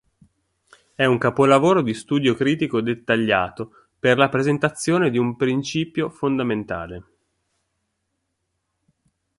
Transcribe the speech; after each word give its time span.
È 0.95 1.05
un 1.05 1.19
capolavoro 1.19 1.83
di 1.83 1.93
studio 1.93 2.33
critico 2.33 2.81
dettagliato 2.81 3.87
per 3.99 4.17
la 4.17 4.29
presentazione 4.29 5.11
di 5.11 5.19
un 5.19 5.35
principio 5.35 6.09
fondamentale. 6.09 7.03